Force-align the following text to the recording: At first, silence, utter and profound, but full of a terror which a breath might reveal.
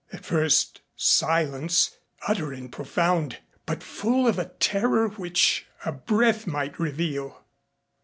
At 0.11 0.25
first, 0.25 0.81
silence, 0.95 1.95
utter 2.27 2.51
and 2.51 2.71
profound, 2.71 3.37
but 3.67 3.83
full 3.83 4.27
of 4.27 4.39
a 4.39 4.45
terror 4.59 5.09
which 5.09 5.67
a 5.85 5.91
breath 5.91 6.47
might 6.47 6.79
reveal. 6.79 7.45